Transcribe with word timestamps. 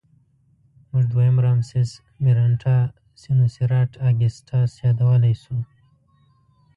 موږ 0.91 1.05
دویم 1.11 1.35
رامسس 1.45 1.89
مېرنټاه 2.23 2.81
سینوسېراټ 3.21 3.91
اګسټاس 4.09 4.71
یادولی 4.83 5.33
شو. 5.41 5.57